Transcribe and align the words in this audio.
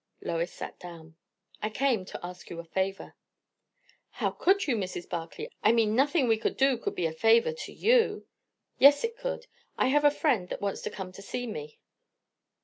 Lois 0.21 0.51
sat 0.51 0.79
down. 0.79 1.15
"I 1.61 1.69
came 1.69 2.05
to 2.05 2.19
ask 2.25 2.49
a 2.49 2.63
favour." 2.63 3.13
"How 4.09 4.31
could 4.31 4.65
you, 4.65 4.75
Mrs. 4.75 5.07
Barclay? 5.07 5.47
I 5.61 5.71
mean, 5.71 5.95
nothing 5.95 6.27
we 6.27 6.37
could 6.39 6.57
do 6.57 6.79
could 6.79 6.95
be 6.95 7.05
a 7.05 7.13
favour 7.13 7.51
to 7.53 7.71
you!" 7.71 8.25
"Yes, 8.79 9.03
it 9.03 9.15
could. 9.15 9.45
I 9.77 9.89
have 9.89 10.03
a 10.03 10.09
friend 10.09 10.49
that 10.49 10.59
wants 10.59 10.81
to 10.81 10.89
come 10.89 11.11
to 11.11 11.21
see 11.21 11.45
me." 11.45 11.77